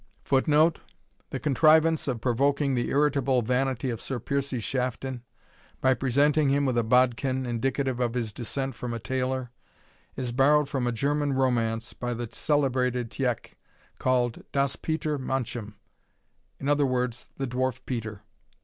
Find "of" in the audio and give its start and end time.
2.07-2.21, 3.91-4.01, 7.99-8.15